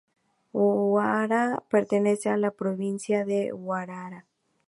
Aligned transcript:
Huaura 0.51 1.61
pertenece 1.69 2.29
a 2.31 2.35
la 2.37 2.49
Provincia 2.49 3.23
de 3.23 3.53
Huaura. 3.53 4.25